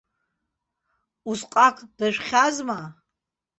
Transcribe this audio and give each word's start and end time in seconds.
Усҟак 1.29 1.77
дажәхьазма? 1.97 2.79